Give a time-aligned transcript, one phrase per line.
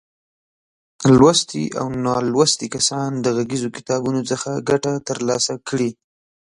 [1.17, 5.89] لوستي او نالوستي کسان د غږیزو کتابونو څخه ګټه تر لاسه کړي.